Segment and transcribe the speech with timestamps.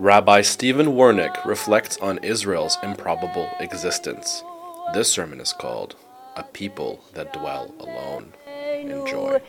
[0.00, 4.44] Rabbi Steven Wernick reflects on Israel's improbable existence.
[4.94, 5.96] This sermon is called
[6.36, 8.32] A People That Dwell Alone.
[8.78, 9.40] Enjoy.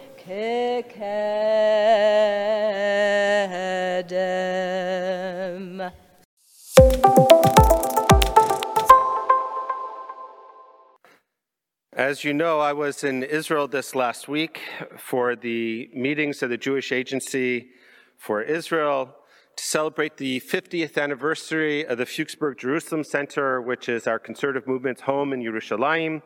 [11.93, 14.61] As you know, I was in Israel this last week
[14.97, 17.69] for the meetings of the Jewish Agency
[18.17, 19.13] for Israel
[19.59, 25.01] to celebrate the 50th anniversary of the Fuchsberg Jerusalem Center, which is our conservative movement's
[25.01, 26.21] home in Yerushalayim.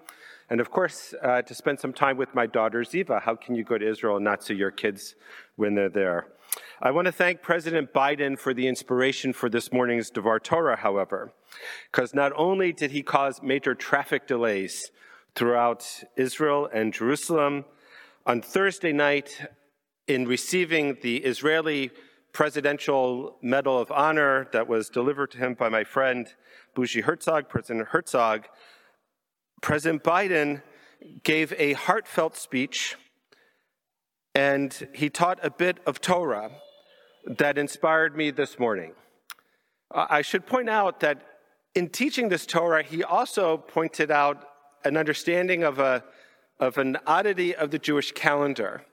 [0.52, 3.24] And of course, uh, to spend some time with my daughter Ziva.
[3.24, 5.16] How can you go to Israel and not see your kids
[5.56, 6.28] when they're there?
[6.80, 11.34] I want to thank President Biden for the inspiration for this morning's Devar Torah, however,
[11.92, 14.92] because not only did he cause major traffic delays
[15.34, 17.66] throughout Israel and Jerusalem,
[18.28, 19.42] on Thursday night,
[20.08, 21.90] in receiving the Israeli
[22.34, 26.28] Presidential Medal of Honor that was delivered to him by my friend
[26.74, 28.48] Bougie Herzog, President Herzog,
[29.62, 30.64] President Biden
[31.24, 32.96] gave a heartfelt speech
[34.34, 36.50] and he taught a bit of Torah
[37.28, 38.94] that inspired me this morning.
[39.92, 41.22] I should point out that
[41.76, 44.48] in teaching this Torah, he also pointed out
[44.84, 46.04] an understanding of, a,
[46.60, 48.84] of an oddity of the Jewish calendar.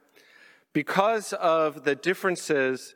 [0.74, 2.94] Because of the differences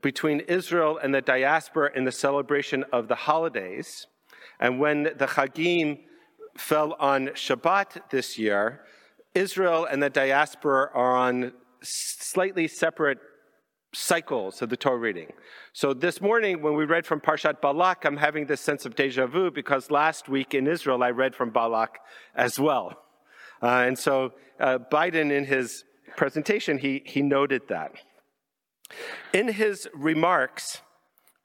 [0.00, 4.06] between Israel and the diaspora in the celebration of the holidays.
[4.60, 6.00] And when the Chagim
[6.56, 8.82] fell on Shabbat this year,
[9.34, 13.18] Israel and the diaspora are on slightly separate
[13.94, 15.32] cycles of the Torah reading.
[15.72, 19.26] So this morning, when we read from Parshat Balak, I'm having this sense of deja
[19.26, 21.98] vu because last week in Israel, I read from Balak
[22.34, 22.98] as well.
[23.62, 25.84] Uh, and so uh, Biden, in his
[26.16, 27.92] presentation, he, he noted that.
[29.34, 30.80] In his remarks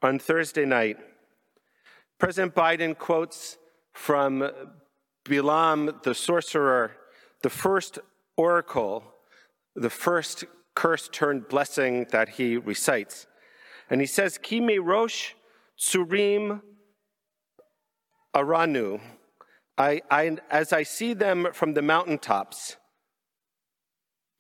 [0.01, 0.97] on Thursday night,
[2.17, 3.57] President Biden quotes
[3.91, 4.49] from
[5.25, 6.95] Bilam the sorcerer,
[7.41, 7.99] the first
[8.37, 9.03] oracle,
[9.75, 10.45] the first
[10.75, 13.27] curse turned blessing that he recites.
[13.89, 15.33] And he says, Kime Rosh
[15.77, 16.61] Surim
[18.33, 19.01] Aranu.
[19.77, 22.77] I, I, as I see them from the mountaintops,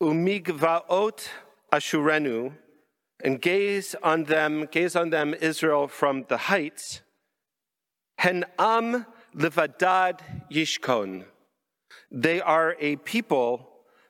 [0.01, 1.27] Umigvaot
[1.73, 2.53] Ashurenu,
[3.23, 7.01] and gaze on them, gaze on them, Israel, from the heights.
[8.17, 10.19] Hen am livadad
[10.51, 11.23] yishkon.
[12.11, 13.69] They are a people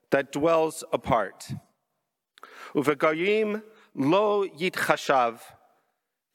[0.09, 1.53] that dwells apart.
[2.75, 3.61] Uvegayim
[3.95, 5.39] lo yitchashav,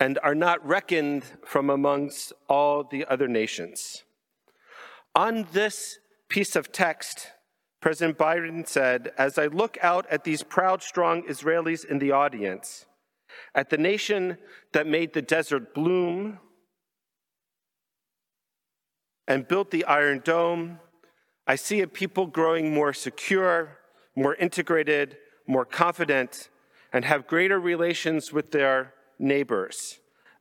[0.00, 4.04] and are not reckoned from amongst all the other nations.
[5.14, 7.32] On this piece of text,
[7.80, 12.86] President Biden said, As I look out at these proud, strong Israelis in the audience,
[13.54, 14.38] at the nation
[14.72, 16.38] that made the desert bloom
[19.26, 20.80] and built the Iron Dome,
[21.46, 23.78] I see a people growing more secure,
[24.16, 26.48] more integrated, more confident,
[26.92, 29.98] and have greater relations with their neighbors.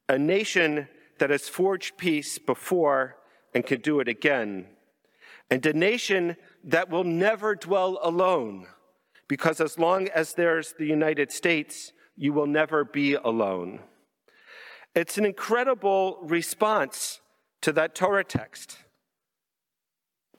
[0.09, 0.87] A nation
[1.19, 3.17] that has forged peace before
[3.53, 4.67] and can do it again.
[5.49, 8.67] And a nation that will never dwell alone,
[9.27, 13.79] because as long as there's the United States, you will never be alone.
[14.93, 17.21] It's an incredible response
[17.61, 18.79] to that Torah text.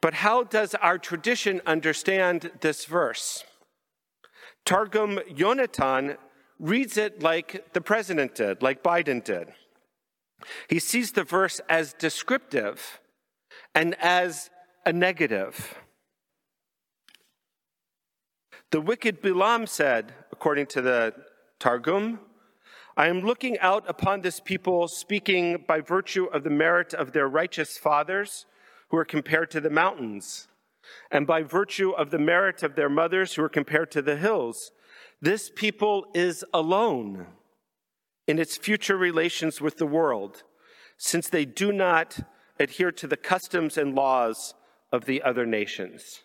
[0.00, 3.44] But how does our tradition understand this verse?
[4.64, 6.16] Targum Yonatan
[6.58, 9.48] reads it like the president did, like Biden did.
[10.68, 13.00] He sees the verse as descriptive
[13.74, 14.50] and as
[14.88, 15.78] a negative.
[18.70, 21.12] The wicked Bilam said, according to the
[21.60, 22.20] Targum,
[22.96, 27.28] I am looking out upon this people speaking by virtue of the merit of their
[27.28, 28.46] righteous fathers
[28.88, 30.48] who are compared to the mountains,
[31.10, 34.72] and by virtue of the merit of their mothers who are compared to the hills.
[35.20, 37.26] This people is alone
[38.26, 40.44] in its future relations with the world,
[40.96, 42.20] since they do not
[42.58, 44.54] adhere to the customs and laws
[44.92, 46.20] of the other nations.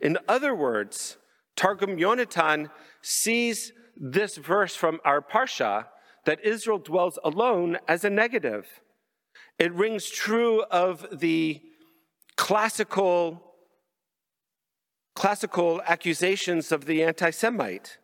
[0.00, 1.16] In other words,
[1.56, 2.70] Targum Yonatan
[3.02, 5.86] sees this verse from our Parsha
[6.24, 8.66] that Israel dwells alone as a negative.
[9.58, 11.60] It rings true of the
[12.36, 13.42] classical,
[15.14, 17.98] classical accusations of the anti Semite.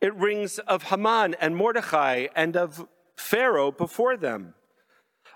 [0.00, 4.54] It rings of Haman and Mordechai and of Pharaoh before them,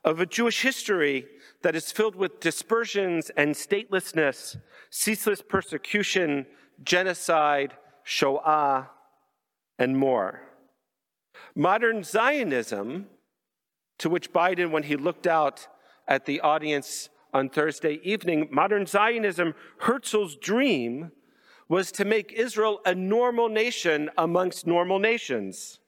[0.05, 1.27] of a Jewish history
[1.63, 4.57] that is filled with dispersions and statelessness,
[4.91, 6.47] ceaseless persecution,
[6.83, 8.91] genocide, Shoah,
[9.79, 10.43] and more.
[11.55, 13.07] Modern Zionism
[13.99, 15.69] To which Biden, when he looked out
[16.09, 21.13] at the audience on Thursday evening, modern Zionism, Herzl's dream
[21.69, 25.79] was to make Israel a normal nation amongst normal nations,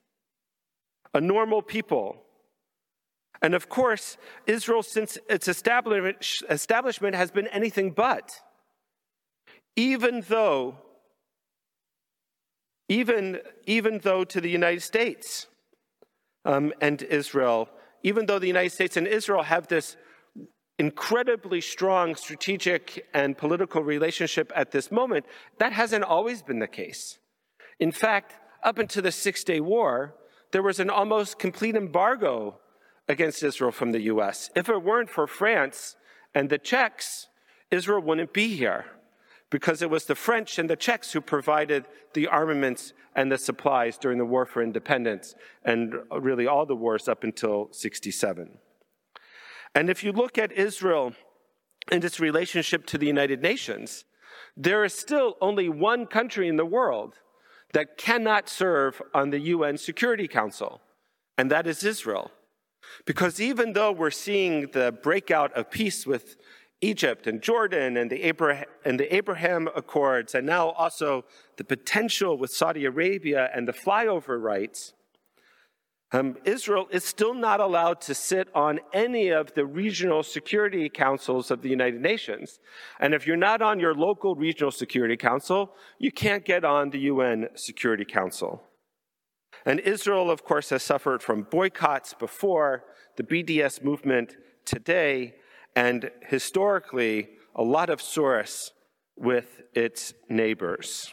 [1.13, 2.25] a normal people.
[3.43, 4.17] And of course,
[4.47, 8.31] Israel, since its establishment, has been anything but.
[9.77, 10.77] Even though,
[12.89, 15.47] even, even though to the United States
[16.45, 17.69] um, and Israel,
[18.03, 19.97] even though the United States and Israel have this
[20.79, 25.25] incredibly strong strategic and political relationship at this moment,
[25.59, 27.19] that hasn't always been the case.
[27.79, 30.15] In fact, up until the Six Day War,
[30.53, 32.59] there was an almost complete embargo
[33.09, 34.51] against Israel from the US.
[34.55, 35.97] If it weren't for France
[36.35, 37.29] and the Czechs,
[37.71, 38.87] Israel wouldn't be here
[39.51, 41.85] because it was the French and the Czechs who provided
[42.15, 45.35] the armaments and the supplies during the War for Independence
[45.65, 48.59] and really all the wars up until 67.
[49.75, 51.15] And if you look at Israel
[51.91, 54.05] and its relationship to the United Nations,
[54.57, 57.15] there is still only one country in the world
[57.73, 60.81] that cannot serve on the UN Security Council,
[61.37, 62.31] and that is Israel.
[63.05, 66.37] Because even though we're seeing the breakout of peace with
[66.81, 71.25] Egypt and Jordan and the, Abraham, and the Abraham Accords, and now also
[71.57, 74.93] the potential with Saudi Arabia and the flyover rights,
[76.13, 81.51] um, Israel is still not allowed to sit on any of the regional security councils
[81.51, 82.61] of the United Nations.
[83.01, 87.01] And if you're not on your local regional security council, you can't get on the
[87.01, 88.63] UN Security Council.
[89.67, 92.85] And Israel, of course, has suffered from boycotts before,
[93.17, 95.35] the BDS movement today,
[95.75, 98.73] and historically, a lot of source
[99.17, 101.13] with its neighbors.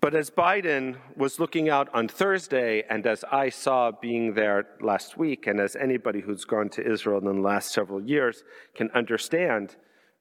[0.00, 5.16] But as Biden was looking out on Thursday, and as I saw being there last
[5.16, 8.42] week, and as anybody who's gone to Israel in the last several years
[8.74, 9.76] can understand,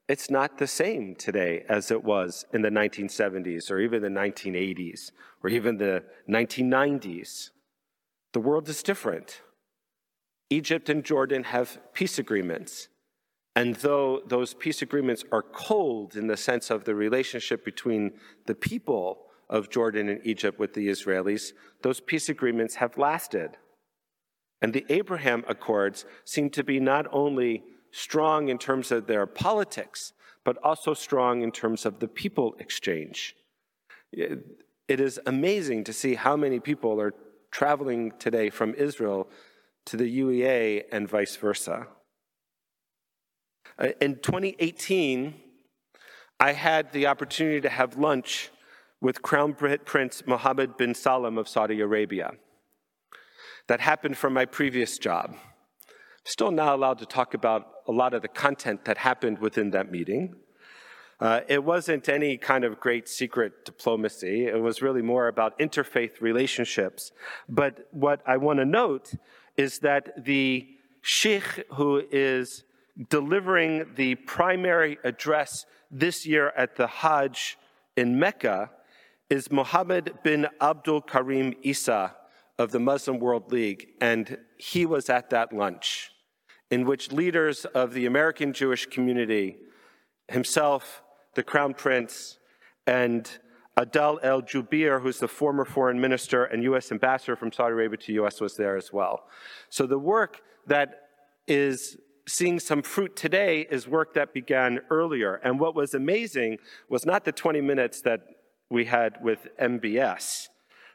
[0.08, 5.12] it's not the same today as it was in the 1970s, or even the 1980s,
[5.44, 7.50] or even the 1990s.
[8.34, 9.42] The world is different.
[10.50, 12.88] Egypt and Jordan have peace agreements.
[13.56, 18.12] And though those peace agreements are cold in the sense of the relationship between
[18.46, 23.58] the people, of Jordan and Egypt with the Israelis, those peace agreements have lasted.
[24.62, 27.64] And the Abraham Accords seem to be not only
[27.96, 30.12] strong in terms of their politics,
[30.44, 33.38] but also strong in terms of the people exchange.
[34.12, 37.14] It is amazing to see how many people are
[37.52, 39.30] traveling today from Israel
[39.86, 41.88] to the UEA and vice versa.
[43.80, 45.34] Uh, in 2018,
[46.38, 48.50] I had the opportunity to have lunch
[49.00, 52.32] with Crown Prince Mohammed bin Salman of Saudi Arabia.
[53.68, 55.38] That happened from my previous job.
[56.28, 59.92] Still not allowed to talk about a lot of the content that happened within that
[59.92, 60.36] meeting.
[61.20, 64.48] Uh, it wasn't any kind of great secret diplomacy.
[64.48, 67.12] It was really more about interfaith relationships.
[67.48, 69.14] But what I want to note
[69.56, 70.68] is that the
[71.04, 72.64] sheikh who is
[73.10, 77.56] delivering the primary address this year at the Hajj
[77.96, 78.72] in Mecca
[79.30, 82.16] is Mohammed bin Abdul Karim Isa
[82.58, 86.12] of the Muslim World League, and he was at that lunch
[86.72, 89.58] in which leaders of the American Jewish community,
[90.28, 91.04] himself,
[91.36, 92.40] the Crown Prince,
[92.88, 93.30] and
[93.78, 96.92] Adel El Jubeir, who's the former foreign minister and U.S.
[96.92, 99.26] ambassador from Saudi Arabia to U.S., was there as well.
[99.70, 101.02] So the work that
[101.48, 105.36] is seeing some fruit today is work that began earlier.
[105.36, 106.58] And what was amazing
[106.90, 108.22] was not the 20 minutes that
[108.70, 110.48] we had with MBS.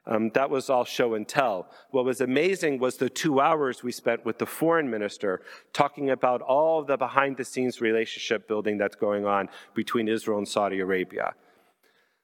[0.06, 1.68] Um, that was all show and tell.
[1.90, 5.42] What was amazing was the two hours we spent with the foreign minister
[5.72, 10.48] talking about all the behind the scenes relationship building that's going on between Israel and
[10.48, 11.34] Saudi Arabia.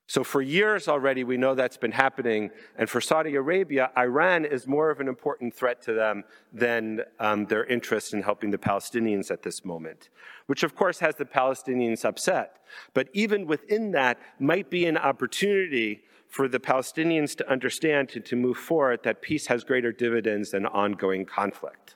[0.09, 2.51] So, for years already, we know that's been happening.
[2.79, 7.47] And for Saudi Arabia, Iran is more of an important threat to them than um,
[7.47, 10.11] their interest in helping the Palestinians at this moment,
[10.47, 12.61] which of course has the Palestinians upset.
[12.95, 16.03] But even within that, might be an opportunity
[16.37, 20.67] for the Palestinians to understand and to move forward that peace has greater dividends than
[20.67, 21.95] ongoing conflict.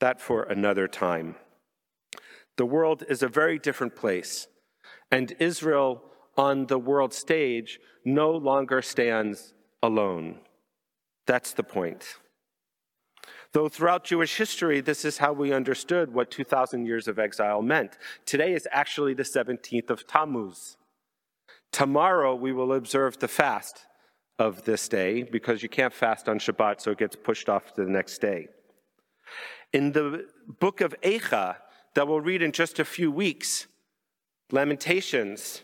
[0.00, 1.36] That for another time.
[2.56, 4.48] The world is a very different place,
[5.12, 6.02] and Israel
[6.36, 10.40] on the world stage no longer stands alone.
[11.26, 12.18] That's the point.
[13.52, 17.96] Though throughout Jewish history, this is how we understood what 2,000 years of exile meant.
[18.24, 20.76] Today is actually the 17th of Tammuz.
[21.72, 23.86] Tomorrow, we will observe the fast
[24.38, 27.84] of this day because you can't fast on Shabbat, so it gets pushed off to
[27.84, 28.48] the next day.
[29.72, 30.26] In the
[30.60, 31.56] book of Eicha,
[31.94, 33.66] that we'll read in just a few weeks,
[34.52, 35.62] Lamentations,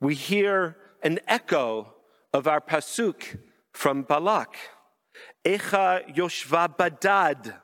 [0.00, 1.94] we hear an echo
[2.32, 3.38] of our pasuk
[3.72, 4.54] from Balak.
[5.44, 7.56] Echa Yoshva Badad.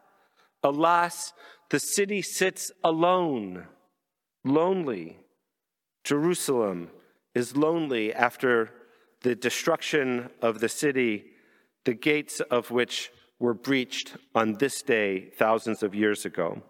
[0.63, 1.33] Alas,
[1.71, 3.67] the city sits alone,
[4.45, 5.19] lonely.
[6.03, 6.91] Jerusalem
[7.35, 8.71] is lonely after
[9.23, 11.25] the destruction of the city,
[11.85, 16.63] the gates of which were breached on this day thousands of years ago.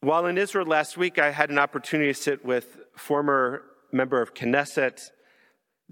[0.00, 4.34] While in Israel last week, I had an opportunity to sit with former member of
[4.34, 5.00] Knesset,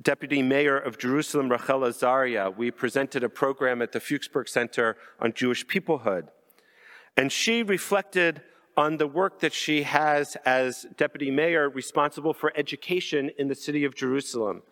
[0.01, 2.55] Deputy Mayor of Jerusalem, Rachel Azaria.
[2.55, 6.29] We presented a program at the Fuchsberg Center on Jewish peoplehood.
[7.17, 8.43] And she reflected
[8.77, 13.85] on the work that she has as deputy mayor responsible for education in the city
[13.85, 14.63] of Jerusalem.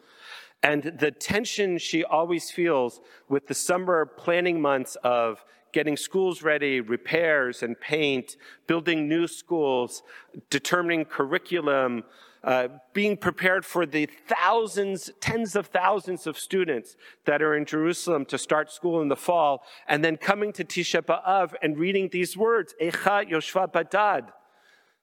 [0.63, 6.81] And the tension she always feels with the summer planning months of getting schools ready,
[6.81, 10.03] repairs and paint, building new schools,
[10.51, 12.05] determining curriculum,
[12.43, 18.25] uh, being prepared for the thousands, tens of thousands of students that are in Jerusalem
[18.27, 22.37] to start school in the fall, and then coming to Tisha B'Av and reading these
[22.37, 24.29] words, Echa Yoshva Badad.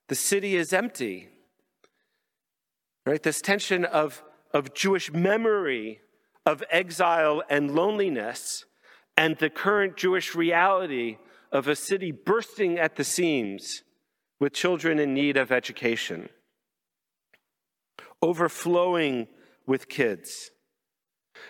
[0.08, 1.30] The city is empty.
[3.06, 3.22] Right?
[3.22, 6.02] This tension of, of Jewish memory
[6.46, 8.66] of exile and loneliness,
[9.16, 11.18] and the current Jewish reality
[11.52, 13.84] of a city bursting at the seams
[14.40, 16.30] with children in need of education
[18.22, 19.28] overflowing
[19.66, 20.52] with kids.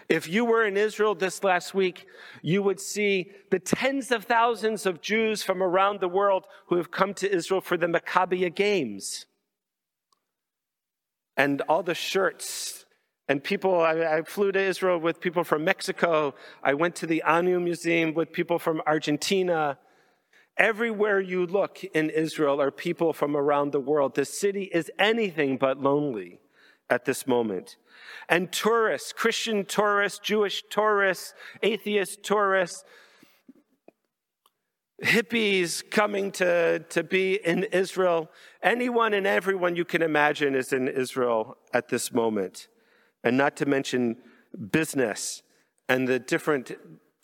[0.10, 2.06] If you were in Israel this last week,
[2.42, 6.92] you would see the tens of thousands of Jews from around the world who have
[6.92, 9.26] come to Israel for the Maccabiah Games.
[11.36, 12.86] And all the shirts
[13.30, 16.34] and people, I, I, flew to Israel with people from Mexico.
[16.64, 19.78] I went to the Anu Museum with people from Argentina.
[20.56, 24.16] Everywhere you look in Israel are people from around the world.
[24.16, 26.40] The city is anything but lonely
[26.90, 27.78] at this moment.
[28.30, 32.84] And tourists, Christian tourists, Jewish tourists, atheist tourists,
[35.04, 38.32] hippies coming to, to be in Israel,
[38.64, 42.68] anyone and everyone you can imagine is in Israel at this moment.
[43.24, 44.18] And not to mention
[44.72, 45.44] business
[45.88, 46.72] and the different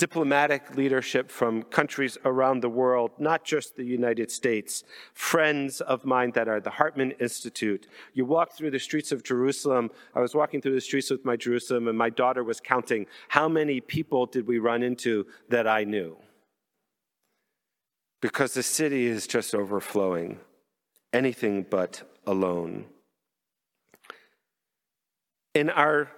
[0.04, 4.84] diplomatic leadership from countries around the world, not just the United States,
[5.14, 7.88] friends of mine that are the Hartman Institute.
[8.14, 9.90] You walk through the streets of Jerusalem.
[10.14, 13.48] I was walking through the streets with my Jerusalem, and my daughter was counting how
[13.48, 16.18] many people did we run into that I knew.
[18.22, 20.38] Because the city is just overflowing,
[21.14, 22.88] anything but alone.
[25.54, 26.12] In our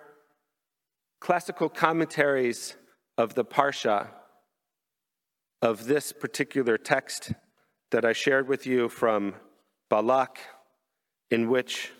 [1.19, 2.77] classical commentaries,
[3.17, 4.09] of the Parsha
[5.61, 7.31] of this particular text
[7.91, 9.35] that I shared with you from
[9.89, 10.39] Balak,
[11.31, 11.91] in which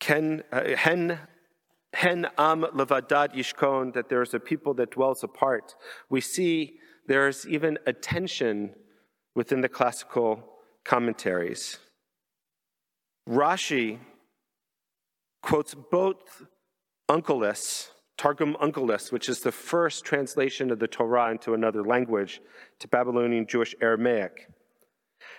[0.00, 1.18] Ken, uh, Hen,
[1.92, 5.74] Hen Am Levadad Yishkon, that there is a people that dwells apart.
[6.08, 8.74] We see there's even a tension
[9.34, 10.42] within the classical
[10.84, 11.78] commentaries.
[13.28, 13.98] Rashi
[15.42, 16.44] quotes both
[17.10, 22.40] Onkelos Targum Onkelos, which is the first translation of the Torah into another language,
[22.78, 24.48] to Babylonian Jewish Aramaic.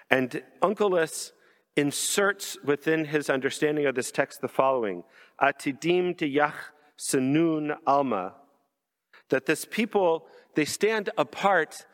[0.10, 1.32] And Onkelos
[1.76, 5.04] inserts within his understanding of this text the following
[5.42, 6.54] Atidim Yach
[6.98, 8.36] Sanun Alma,
[9.30, 11.86] that this people, they stand apart,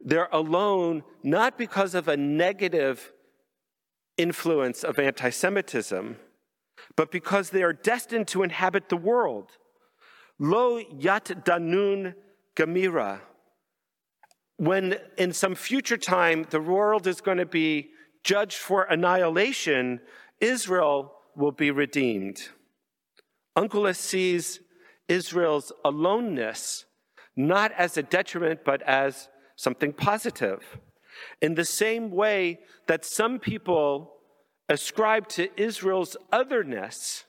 [0.00, 3.12] they're alone, not because of a negative
[4.18, 6.16] influence of anti Semitism,
[6.96, 9.52] but because they are destined to inhabit the world.
[10.38, 12.14] Lo yat danun
[12.56, 13.20] gamira.
[14.56, 17.90] When in some future time the world is going to be
[18.22, 20.00] judged for annihilation,
[20.40, 22.50] Israel will be redeemed.
[23.56, 24.60] Onkelos sees
[25.08, 26.84] Israel's aloneness
[27.36, 30.78] not as a detriment, but as something positive.
[31.40, 34.14] In the same way that some people
[34.68, 37.24] ascribe to Israel's otherness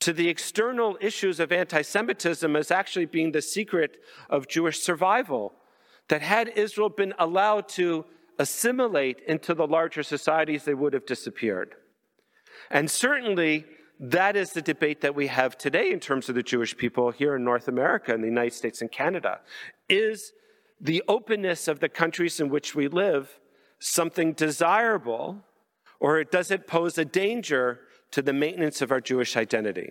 [0.00, 3.98] to the external issues of anti Semitism as actually being the secret
[4.28, 5.54] of Jewish survival.
[6.08, 8.04] That had Israel been allowed to
[8.38, 11.74] assimilate into the larger societies, they would have disappeared.
[12.70, 13.64] And certainly,
[13.98, 17.34] that is the debate that we have today in terms of the Jewish people here
[17.36, 19.40] in North America, in the United States and Canada.
[19.88, 20.32] Is
[20.80, 23.40] the openness of the countries in which we live
[23.78, 25.42] something desirable,
[25.98, 27.80] or does it pose a danger
[28.12, 29.90] to the maintenance of our Jewish identity.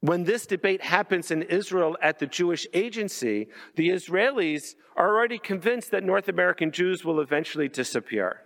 [0.00, 5.90] when this debate happens in Israel at the Jewish Agency, the Israelis are already convinced
[5.90, 8.42] that North American Jews will eventually disappear.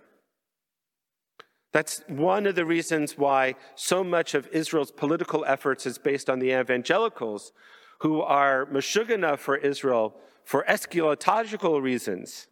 [1.73, 6.39] That's one of the reasons why so much of Israel's political efforts is based on
[6.39, 7.53] the evangelicals,
[7.99, 12.47] who are meshugana for Israel for eschatological reasons.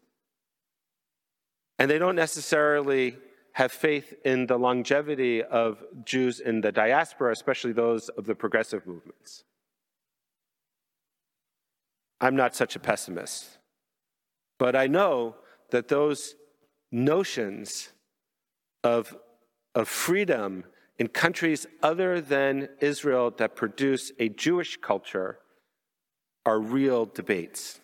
[1.80, 3.18] And they don't necessarily
[3.54, 8.86] have faith in the longevity of Jews in the diaspora, especially those of the progressive
[8.86, 9.44] movements.
[12.22, 13.58] I'm not such a pessimist,
[14.58, 15.36] but I know
[15.72, 16.36] that those
[16.92, 17.90] notions
[18.84, 19.16] of,
[19.76, 20.66] of freedom
[20.98, 25.40] in countries other than Israel that produce a Jewish culture
[26.46, 27.80] are real debates.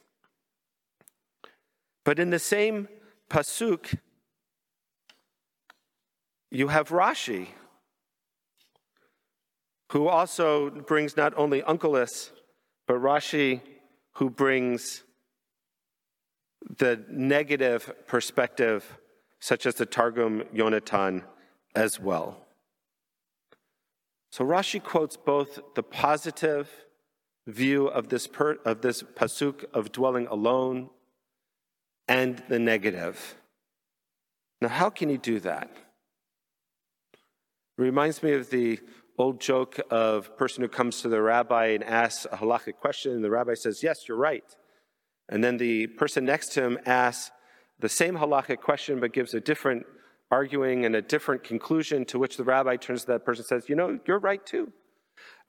[2.04, 2.88] But in the same
[3.30, 3.98] pasuk,
[6.56, 7.48] you have Rashi,
[9.92, 12.32] who also brings not only Onkelos,
[12.88, 13.62] but Rashi,
[14.14, 15.04] who brings
[16.78, 18.98] the negative perspective,
[19.40, 21.24] such as the Targum Yonatan,
[21.76, 22.38] as well.
[24.32, 26.70] So Rashi quotes both the positive
[27.48, 30.90] view of this, per, of this pasuk of dwelling alone
[32.08, 33.36] and the negative.
[34.62, 35.70] Now, how can he do that?
[37.78, 38.80] Reminds me of the
[39.18, 43.24] old joke of person who comes to the rabbi and asks a halachic question, and
[43.24, 44.44] the rabbi says, Yes, you're right.
[45.30, 47.32] And then the person next to him asks
[47.80, 49.86] the same halachic question but gives a different
[50.32, 53.70] arguing and a different conclusion, to which the rabbi turns to that person and says,
[53.70, 54.72] You know, you're right too.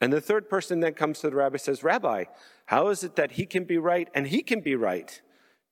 [0.00, 2.24] And the third person then comes to the rabbi and says, Rabbi,
[2.66, 5.20] how is it that he can be right and he can be right?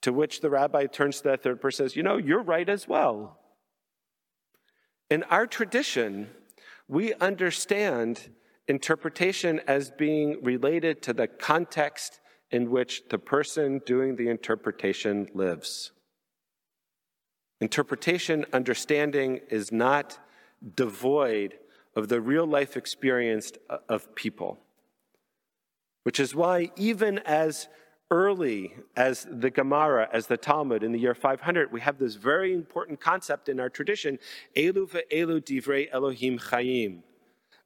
[0.02, 2.68] To which the rabbi turns to that third person and says, You know, you're right
[2.68, 3.38] as well.
[5.10, 6.30] In our tradition,
[6.88, 8.30] we understand
[8.68, 15.92] interpretation as being related to the context in which the person doing the interpretation lives.
[17.60, 20.18] Interpretation, understanding is not
[20.76, 21.54] devoid
[21.96, 23.52] of the real life experience
[23.88, 24.58] of people.
[26.02, 27.68] Which is why, even as
[28.10, 32.52] early as the Gemara, as the Talmud in the year 500, we have this very
[32.52, 34.18] important concept in our tradition,
[34.56, 37.02] Elu ve'elu divrei Elohim chayim.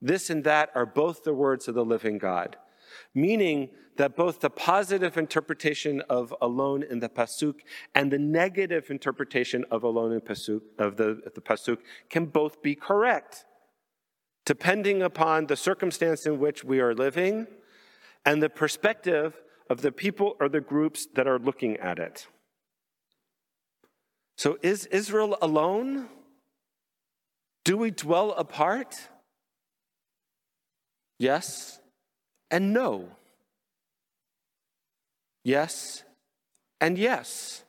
[0.01, 2.57] This and that are both the words of the living God,
[3.14, 7.57] meaning that both the positive interpretation of alone in the pasuk
[7.96, 12.77] and the negative interpretation of alone in pasuk of the, the pasuk can both be
[12.77, 13.44] correct,
[14.46, 17.48] depending upon the circumstance in which we are living
[18.24, 19.35] and the perspective
[19.69, 22.27] of the people or the groups that are looking at it.
[24.37, 26.09] So, is Israel alone?
[27.65, 28.97] Do we dwell apart?
[31.19, 31.81] Yes
[32.51, 33.11] and no.
[35.45, 36.05] Yes
[36.81, 37.65] and yes.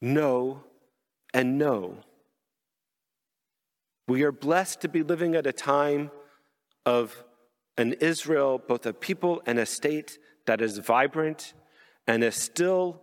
[0.00, 0.64] No
[1.34, 1.98] and no.
[4.08, 6.10] We are blessed to be living at a time
[6.84, 7.24] of
[7.76, 11.54] an Israel, both a people and a state that is vibrant
[12.06, 13.00] and is still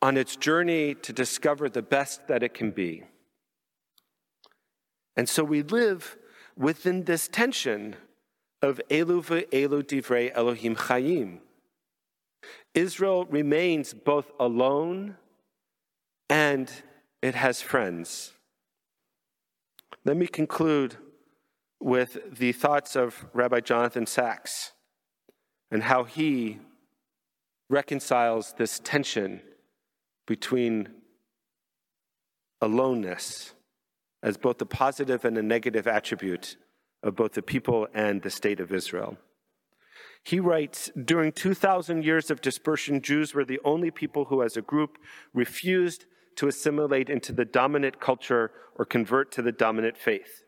[0.00, 3.04] on its journey to discover the best that it can be.
[5.16, 6.16] And so we live
[6.56, 7.96] within this tension
[8.60, 11.38] of Elu ve'elu divrei Elohim chayim.
[12.74, 15.16] Israel remains both alone
[16.28, 16.70] and
[17.20, 18.32] it has friends.
[20.04, 20.96] Let me conclude
[21.78, 24.72] with the thoughts of Rabbi Jonathan Sacks
[25.72, 26.58] and how he
[27.70, 29.40] reconciles this tension
[30.26, 30.88] between
[32.60, 33.54] aloneness
[34.22, 36.56] as both a positive and a negative attribute
[37.02, 39.16] of both the people and the state of Israel.
[40.22, 44.62] He writes During 2,000 years of dispersion, Jews were the only people who, as a
[44.62, 44.98] group,
[45.32, 46.04] refused
[46.36, 50.44] to assimilate into the dominant culture or convert to the dominant faith.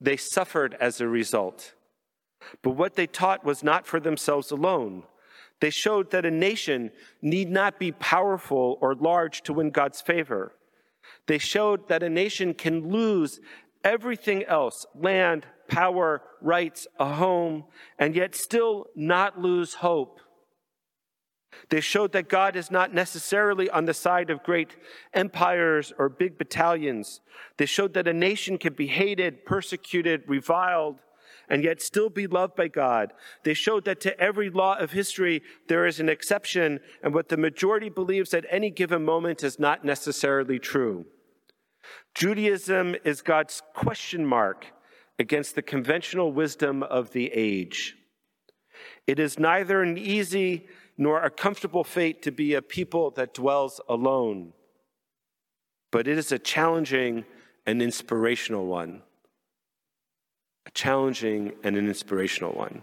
[0.00, 1.74] They suffered as a result.
[2.62, 5.04] But what they taught was not for themselves alone.
[5.60, 6.90] They showed that a nation
[7.22, 10.52] need not be powerful or large to win God's favor.
[11.26, 13.40] They showed that a nation can lose
[13.82, 17.64] everything else land, power, rights, a home
[17.98, 20.20] and yet still not lose hope.
[21.70, 24.76] They showed that God is not necessarily on the side of great
[25.14, 27.20] empires or big battalions.
[27.56, 31.00] They showed that a nation can be hated, persecuted, reviled,
[31.48, 33.12] and yet still be loved by God.
[33.44, 37.36] They showed that to every law of history there is an exception, and what the
[37.36, 41.06] majority believes at any given moment is not necessarily true.
[42.14, 44.66] Judaism is God's question mark
[45.18, 47.96] against the conventional wisdom of the age.
[49.06, 50.66] It is neither an easy
[50.98, 54.52] nor a comfortable fate to be a people that dwells alone,
[55.92, 57.24] but it is a challenging
[57.66, 59.02] and inspirational one.
[60.66, 62.82] A challenging and an inspirational one.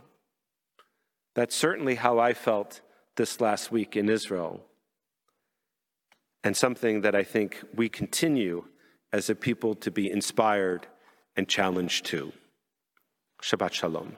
[1.36, 2.82] That's certainly how I felt
[3.16, 4.64] this last week in Israel,
[6.44, 8.66] and something that I think we continue
[9.12, 10.88] as a people to be inspired
[11.36, 12.34] and challenged to.
[13.42, 14.18] Shabbat Shalom.